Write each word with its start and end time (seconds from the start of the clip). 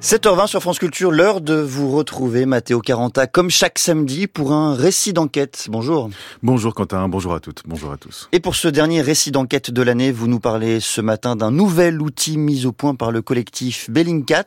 7h20 0.00 0.46
sur 0.46 0.60
France 0.60 0.78
Culture, 0.78 1.10
l'heure 1.10 1.40
de 1.40 1.54
vous 1.54 1.90
retrouver, 1.90 2.46
Mathéo 2.46 2.78
Caranta, 2.78 3.26
comme 3.26 3.50
chaque 3.50 3.80
samedi, 3.80 4.28
pour 4.28 4.52
un 4.52 4.76
récit 4.76 5.12
d'enquête. 5.12 5.66
Bonjour. 5.70 6.08
Bonjour 6.40 6.72
Quentin, 6.72 7.08
bonjour 7.08 7.34
à 7.34 7.40
toutes, 7.40 7.64
bonjour 7.66 7.90
à 7.90 7.96
tous. 7.96 8.28
Et 8.30 8.38
pour 8.38 8.54
ce 8.54 8.68
dernier 8.68 9.02
récit 9.02 9.32
d'enquête 9.32 9.72
de 9.72 9.82
l'année, 9.82 10.12
vous 10.12 10.28
nous 10.28 10.38
parlez 10.38 10.78
ce 10.78 11.00
matin 11.00 11.34
d'un 11.34 11.50
nouvel 11.50 12.00
outil 12.00 12.38
mis 12.38 12.64
au 12.64 12.70
point 12.70 12.94
par 12.94 13.10
le 13.10 13.22
collectif 13.22 13.90
Bellingcat 13.90 14.46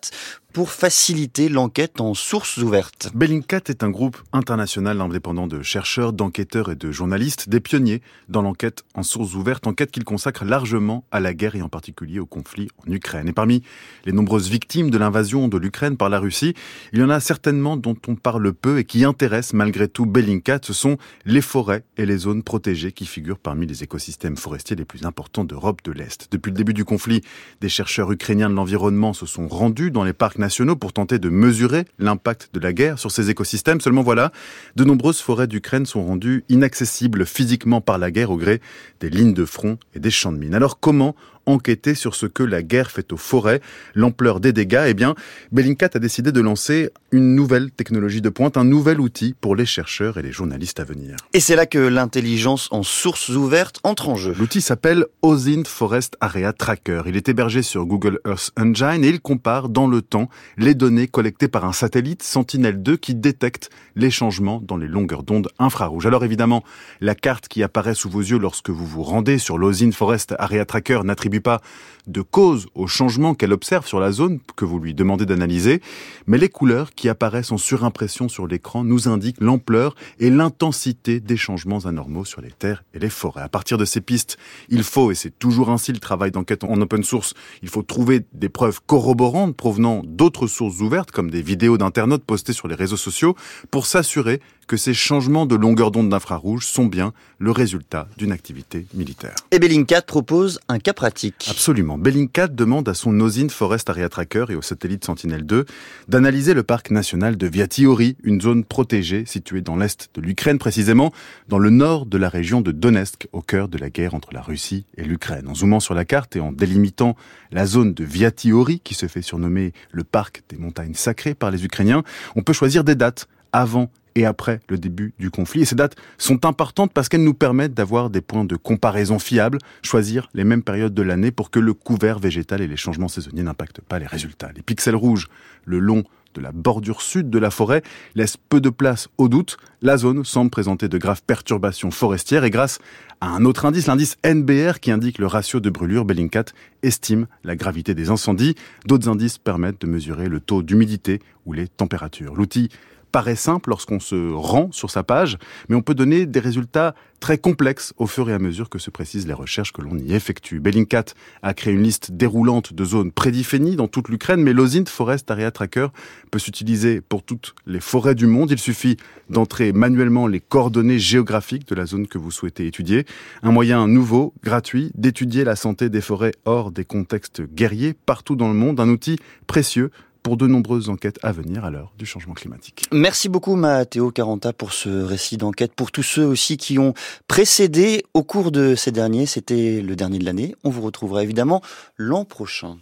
pour 0.53 0.71
faciliter 0.71 1.49
l'enquête 1.49 2.01
en 2.01 2.13
sources 2.13 2.57
ouvertes. 2.57 3.09
Bellingcat 3.15 3.61
est 3.67 3.83
un 3.83 3.89
groupe 3.89 4.21
international 4.33 4.99
indépendant 4.99 5.47
de 5.47 5.61
chercheurs, 5.61 6.13
d'enquêteurs 6.13 6.71
et 6.71 6.75
de 6.75 6.91
journalistes, 6.91 7.47
des 7.47 7.59
pionniers 7.59 8.01
dans 8.27 8.41
l'enquête 8.41 8.83
en 8.93 9.03
sources 9.03 9.33
ouvertes, 9.35 9.67
enquête 9.67 9.91
qu'ils 9.91 10.03
consacrent 10.03 10.43
largement 10.43 11.05
à 11.11 11.19
la 11.19 11.33
guerre 11.33 11.55
et 11.55 11.61
en 11.61 11.69
particulier 11.69 12.19
au 12.19 12.25
conflit 12.25 12.67
en 12.85 12.91
Ukraine. 12.91 13.29
Et 13.29 13.33
parmi 13.33 13.63
les 14.05 14.11
nombreuses 14.11 14.49
victimes 14.49 14.89
de 14.89 14.97
l'invasion 14.97 15.47
de 15.47 15.57
l'Ukraine 15.57 15.95
par 15.95 16.09
la 16.09 16.19
Russie, 16.19 16.53
il 16.91 16.99
y 16.99 17.03
en 17.03 17.09
a 17.09 17.19
certainement 17.19 17.77
dont 17.77 17.97
on 18.07 18.15
parle 18.15 18.51
peu 18.53 18.79
et 18.79 18.83
qui 18.83 19.05
intéressent 19.05 19.53
malgré 19.53 19.87
tout 19.87 20.05
Bellingcat, 20.05 20.59
ce 20.63 20.73
sont 20.73 20.97
les 21.25 21.41
forêts 21.41 21.83
et 21.97 22.05
les 22.05 22.17
zones 22.17 22.43
protégées 22.43 22.91
qui 22.91 23.05
figurent 23.05 23.39
parmi 23.39 23.67
les 23.67 23.83
écosystèmes 23.83 24.37
forestiers 24.37 24.75
les 24.75 24.85
plus 24.85 25.05
importants 25.05 25.45
d'Europe 25.45 25.81
de 25.83 25.91
l'Est. 25.91 26.27
Depuis 26.31 26.51
le 26.51 26.57
début 26.57 26.73
du 26.73 26.83
conflit, 26.83 27.21
des 27.61 27.69
chercheurs 27.69 28.11
ukrainiens 28.11 28.49
de 28.49 28.55
l'environnement 28.55 29.13
se 29.13 29.25
sont 29.25 29.47
rendus 29.47 29.91
dans 29.91 30.03
les 30.03 30.13
parcs 30.13 30.40
nationaux 30.41 30.75
pour 30.75 30.91
tenter 30.91 31.19
de 31.19 31.29
mesurer 31.29 31.85
l'impact 31.97 32.49
de 32.53 32.59
la 32.59 32.73
guerre 32.73 32.99
sur 32.99 33.11
ces 33.11 33.29
écosystèmes. 33.29 33.79
Seulement 33.79 34.01
voilà, 34.01 34.33
de 34.75 34.83
nombreuses 34.83 35.21
forêts 35.21 35.47
d'Ukraine 35.47 35.85
sont 35.85 36.03
rendues 36.03 36.43
inaccessibles 36.49 37.25
physiquement 37.25 37.79
par 37.79 37.97
la 37.97 38.11
guerre 38.11 38.31
au 38.31 38.37
gré 38.37 38.59
des 38.99 39.09
lignes 39.09 39.33
de 39.33 39.45
front 39.45 39.77
et 39.95 39.99
des 39.99 40.11
champs 40.11 40.33
de 40.33 40.37
mines. 40.37 40.55
Alors 40.55 40.79
comment 40.79 41.15
enquêter 41.45 41.95
sur 41.95 42.15
ce 42.15 42.25
que 42.25 42.43
la 42.43 42.63
guerre 42.63 42.91
fait 42.91 43.11
aux 43.13 43.17
forêts, 43.17 43.61
l'ampleur 43.95 44.39
des 44.39 44.53
dégâts, 44.53 44.85
eh 44.87 44.93
bien, 44.93 45.15
Bellingcat 45.51 45.89
a 45.95 45.99
décidé 45.99 46.31
de 46.31 46.41
lancer 46.41 46.91
une 47.11 47.35
nouvelle 47.35 47.71
technologie 47.71 48.21
de 48.21 48.29
pointe, 48.29 48.57
un 48.57 48.63
nouvel 48.63 48.99
outil 48.99 49.35
pour 49.39 49.55
les 49.55 49.65
chercheurs 49.65 50.17
et 50.17 50.21
les 50.21 50.31
journalistes 50.31 50.79
à 50.79 50.83
venir. 50.83 51.15
Et 51.33 51.39
c'est 51.39 51.55
là 51.55 51.65
que 51.65 51.79
l'intelligence 51.79 52.67
en 52.71 52.83
sources 52.83 53.29
ouvertes 53.29 53.79
entre 53.83 54.09
en 54.09 54.15
jeu. 54.15 54.33
L'outil 54.37 54.61
s'appelle 54.61 55.05
OSINT 55.21 55.63
Forest 55.65 56.15
Area 56.21 56.53
Tracker. 56.53 57.03
Il 57.05 57.17
est 57.17 57.29
hébergé 57.29 57.61
sur 57.61 57.85
Google 57.85 58.19
Earth 58.25 58.51
Engine 58.57 59.03
et 59.03 59.09
il 59.09 59.19
compare 59.19 59.69
dans 59.69 59.87
le 59.87 60.01
temps 60.01 60.29
les 60.57 60.75
données 60.75 61.07
collectées 61.07 61.47
par 61.47 61.65
un 61.65 61.73
satellite 61.73 62.23
Sentinel-2 62.23 62.97
qui 62.97 63.15
détecte 63.15 63.69
les 63.95 64.11
changements 64.11 64.61
dans 64.61 64.77
les 64.77 64.87
longueurs 64.87 65.23
d'onde 65.23 65.49
infrarouges. 65.59 66.05
Alors 66.05 66.23
évidemment, 66.23 66.63
la 66.99 67.15
carte 67.15 67.47
qui 67.47 67.63
apparaît 67.63 67.95
sous 67.95 68.09
vos 68.09 68.21
yeux 68.21 68.37
lorsque 68.37 68.69
vous 68.69 68.85
vous 68.85 69.03
rendez 69.03 69.37
sur 69.37 69.57
l'OSINT 69.57 69.91
Forest 69.91 70.35
Area 70.37 70.65
Tracker 70.65 71.01
n'attribue 71.03 71.30
pas 71.39 71.61
de 72.07 72.21
cause 72.21 72.67
au 72.75 72.87
changement 72.87 73.35
qu'elle 73.35 73.53
observe 73.53 73.85
sur 73.85 73.99
la 73.99 74.11
zone 74.11 74.39
que 74.55 74.65
vous 74.65 74.79
lui 74.79 74.93
demandez 74.93 75.25
d'analyser, 75.25 75.81
mais 76.25 76.37
les 76.37 76.49
couleurs 76.49 76.93
qui 76.93 77.09
apparaissent 77.09 77.51
en 77.51 77.57
surimpression 77.57 78.27
sur 78.27 78.47
l'écran 78.47 78.83
nous 78.83 79.07
indiquent 79.07 79.41
l'ampleur 79.41 79.95
et 80.19 80.29
l'intensité 80.29 81.19
des 81.19 81.37
changements 81.37 81.85
anormaux 81.85 82.25
sur 82.25 82.41
les 82.41 82.51
terres 82.51 82.83
et 82.93 82.99
les 82.99 83.09
forêts. 83.09 83.41
À 83.41 83.49
partir 83.49 83.77
de 83.77 83.85
ces 83.85 84.01
pistes, 84.01 84.37
il 84.69 84.83
faut, 84.83 85.11
et 85.11 85.15
c'est 85.15 85.37
toujours 85.37 85.69
ainsi 85.69 85.91
le 85.91 85.99
travail 85.99 86.31
d'enquête 86.31 86.63
en 86.63 86.79
open 86.81 87.03
source, 87.03 87.33
il 87.61 87.69
faut 87.69 87.83
trouver 87.83 88.25
des 88.33 88.49
preuves 88.49 88.81
corroborantes 88.85 89.55
provenant 89.55 90.01
d'autres 90.05 90.47
sources 90.47 90.79
ouvertes, 90.81 91.11
comme 91.11 91.29
des 91.29 91.41
vidéos 91.41 91.77
d'internautes 91.77 92.25
postées 92.25 92.53
sur 92.53 92.67
les 92.67 92.75
réseaux 92.75 92.97
sociaux, 92.97 93.35
pour 93.69 93.85
s'assurer 93.85 94.41
que 94.71 94.77
ces 94.77 94.93
changements 94.93 95.45
de 95.45 95.57
longueur 95.57 95.91
d'onde 95.91 96.07
d'infrarouge 96.07 96.65
sont 96.65 96.85
bien 96.85 97.11
le 97.39 97.51
résultat 97.51 98.07
d'une 98.17 98.31
activité 98.31 98.87
militaire. 98.93 99.35
Et 99.51 99.59
Bellingcat 99.59 100.01
propose 100.01 100.61
un 100.69 100.79
cas 100.79 100.93
pratique. 100.93 101.49
Absolument. 101.51 101.97
Bellingcat 101.97 102.47
demande 102.47 102.87
à 102.87 102.93
son 102.93 103.19
OSINT 103.19 103.49
Forest 103.49 103.89
Area 103.89 104.07
Tracker 104.07 104.45
et 104.47 104.55
au 104.55 104.61
satellite 104.61 105.03
Sentinel-2 105.03 105.65
d'analyser 106.07 106.53
le 106.53 106.63
parc 106.63 106.89
national 106.89 107.35
de 107.35 107.47
Viatyori, 107.47 108.15
une 108.23 108.39
zone 108.39 108.63
protégée 108.63 109.25
située 109.25 109.59
dans 109.59 109.75
l'est 109.75 110.09
de 110.13 110.21
l'Ukraine, 110.21 110.57
précisément 110.57 111.11
dans 111.49 111.59
le 111.59 111.69
nord 111.69 112.05
de 112.05 112.17
la 112.17 112.29
région 112.29 112.61
de 112.61 112.71
Donetsk, 112.71 113.27
au 113.33 113.41
cœur 113.41 113.67
de 113.67 113.77
la 113.77 113.89
guerre 113.89 114.13
entre 114.13 114.31
la 114.31 114.41
Russie 114.41 114.85
et 114.95 115.03
l'Ukraine. 115.03 115.49
En 115.49 115.53
zoomant 115.53 115.81
sur 115.81 115.95
la 115.95 116.05
carte 116.05 116.37
et 116.37 116.39
en 116.39 116.53
délimitant 116.53 117.17
la 117.51 117.65
zone 117.65 117.93
de 117.93 118.05
Viatyori, 118.05 118.79
qui 118.79 118.93
se 118.93 119.07
fait 119.07 119.21
surnommer 119.21 119.73
le 119.91 120.05
parc 120.05 120.43
des 120.47 120.55
montagnes 120.55 120.93
sacrées 120.93 121.33
par 121.33 121.51
les 121.51 121.65
Ukrainiens, 121.65 122.03
on 122.37 122.41
peut 122.41 122.53
choisir 122.53 122.85
des 122.85 122.95
dates 122.95 123.27
avant 123.51 123.91
et 124.15 124.25
après 124.25 124.59
le 124.69 124.77
début 124.77 125.13
du 125.19 125.31
conflit. 125.31 125.61
Et 125.61 125.65
ces 125.65 125.75
dates 125.75 125.95
sont 126.17 126.45
importantes 126.45 126.91
parce 126.93 127.09
qu'elles 127.09 127.23
nous 127.23 127.33
permettent 127.33 127.73
d'avoir 127.73 128.09
des 128.09 128.21
points 128.21 128.45
de 128.45 128.55
comparaison 128.55 129.19
fiables, 129.19 129.57
choisir 129.81 130.29
les 130.33 130.43
mêmes 130.43 130.63
périodes 130.63 130.93
de 130.93 131.01
l'année 131.01 131.31
pour 131.31 131.49
que 131.51 131.59
le 131.59 131.73
couvert 131.73 132.19
végétal 132.19 132.61
et 132.61 132.67
les 132.67 132.77
changements 132.77 133.07
saisonniers 133.07 133.43
n'impactent 133.43 133.81
pas 133.81 133.99
les 133.99 134.07
résultats. 134.07 134.51
Les 134.55 134.61
pixels 134.61 134.95
rouges 134.95 135.27
le 135.65 135.79
long 135.79 136.03
de 136.33 136.41
la 136.41 136.51
bordure 136.51 137.01
sud 137.01 137.29
de 137.29 137.39
la 137.39 137.51
forêt 137.51 137.83
laissent 138.15 138.37
peu 138.37 138.61
de 138.61 138.69
place 138.69 139.09
au 139.17 139.27
doute. 139.27 139.57
La 139.81 139.97
zone 139.97 140.23
semble 140.23 140.49
présenter 140.49 140.87
de 140.87 140.97
graves 140.97 141.21
perturbations 141.25 141.91
forestières 141.91 142.43
et 142.43 142.49
grâce 142.49 142.79
à 143.19 143.27
un 143.27 143.45
autre 143.45 143.65
indice, 143.65 143.87
l'indice 143.87 144.17
NBR 144.25 144.79
qui 144.79 144.91
indique 144.91 145.19
le 145.19 145.27
ratio 145.27 145.59
de 145.59 145.69
brûlure, 145.69 146.05
Bellingcat 146.05 146.45
estime 146.83 147.27
la 147.43 147.55
gravité 147.55 147.93
des 147.93 148.09
incendies. 148.09 148.55
D'autres 148.85 149.09
indices 149.09 149.37
permettent 149.37 149.81
de 149.81 149.87
mesurer 149.87 150.27
le 150.27 150.39
taux 150.39 150.63
d'humidité 150.63 151.19
ou 151.45 151.53
les 151.53 151.67
températures. 151.67 152.33
L'outil 152.33 152.69
paraît 153.11 153.35
simple 153.35 153.69
lorsqu'on 153.69 153.99
se 153.99 154.31
rend 154.31 154.71
sur 154.71 154.89
sa 154.89 155.03
page, 155.03 155.37
mais 155.69 155.75
on 155.75 155.81
peut 155.81 155.95
donner 155.95 156.25
des 156.25 156.39
résultats 156.39 156.95
très 157.21 157.37
complexes 157.37 157.93
au 157.97 158.07
fur 158.07 158.29
et 158.29 158.33
à 158.33 158.39
mesure 158.39 158.69
que 158.69 158.79
se 158.79 158.89
précisent 158.89 159.27
les 159.27 159.33
recherches 159.33 159.71
que 159.71 159.81
l'on 159.81 159.97
y 159.97 160.13
effectue. 160.13 160.59
Bellingcat 160.59 161.05
a 161.43 161.53
créé 161.53 161.73
une 161.73 161.83
liste 161.83 162.11
déroulante 162.11 162.73
de 162.73 162.83
zones 162.83 163.11
prédéfinies 163.11 163.75
dans 163.75 163.87
toute 163.87 164.09
l'Ukraine, 164.09 164.41
mais 164.41 164.53
l'OSINT 164.53 164.85
Forest 164.87 165.29
Area 165.29 165.51
Tracker 165.51 165.87
peut 166.31 166.39
s'utiliser 166.39 166.99
pour 166.99 167.21
toutes 167.23 167.53
les 167.67 167.79
forêts 167.79 168.15
du 168.15 168.25
monde. 168.25 168.49
Il 168.51 168.57
suffit 168.57 168.97
d'entrer 169.29 169.71
manuellement 169.71 170.25
les 170.25 170.39
coordonnées 170.39 170.99
géographiques 170.99 171.67
de 171.67 171.75
la 171.75 171.85
zone 171.85 172.07
que 172.07 172.17
vous 172.17 172.31
souhaitez 172.31 172.65
étudier. 172.65 173.05
Un 173.43 173.51
moyen 173.51 173.87
nouveau, 173.87 174.33
gratuit, 174.43 174.91
d'étudier 174.95 175.43
la 175.43 175.55
santé 175.55 175.89
des 175.89 176.01
forêts 176.01 176.33
hors 176.45 176.71
des 176.71 176.85
contextes 176.85 177.43
guerriers 177.53 177.93
partout 177.93 178.35
dans 178.35 178.47
le 178.47 178.55
monde. 178.55 178.79
Un 178.79 178.89
outil 178.89 179.17
précieux 179.45 179.91
pour 180.23 180.37
de 180.37 180.47
nombreuses 180.47 180.89
enquêtes 180.89 181.19
à 181.23 181.31
venir 181.31 181.65
à 181.65 181.71
l'heure 181.71 181.93
du 181.97 182.05
changement 182.05 182.33
climatique. 182.33 182.85
Merci 182.91 183.29
beaucoup 183.29 183.55
Mathéo 183.55 184.11
Caranta 184.11 184.53
pour 184.53 184.73
ce 184.73 184.89
récit 184.89 185.37
d'enquête. 185.37 185.73
Pour 185.73 185.91
tous 185.91 186.03
ceux 186.03 186.25
aussi 186.25 186.57
qui 186.57 186.79
ont 186.79 186.93
précédé 187.27 188.03
au 188.13 188.23
cours 188.23 188.51
de 188.51 188.75
ces 188.75 188.91
derniers, 188.91 189.25
c'était 189.25 189.81
le 189.81 189.95
dernier 189.95 190.19
de 190.19 190.25
l'année. 190.25 190.55
On 190.63 190.69
vous 190.69 190.81
retrouvera 190.81 191.23
évidemment 191.23 191.61
l'an 191.97 192.25
prochain. 192.25 192.77